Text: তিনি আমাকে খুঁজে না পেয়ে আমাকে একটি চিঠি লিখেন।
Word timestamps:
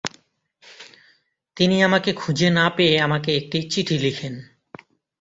তিনি 1.57 1.75
আমাকে 1.83 2.11
খুঁজে 2.13 2.47
না 2.51 2.65
পেয়ে 2.75 2.95
আমাকে 3.01 3.29
একটি 3.35 3.57
চিঠি 3.71 3.97
লিখেন। 3.97 4.33